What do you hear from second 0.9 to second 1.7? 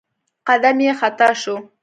خطا شو.